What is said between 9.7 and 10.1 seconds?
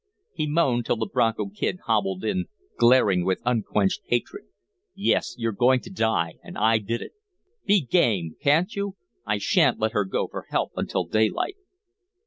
let her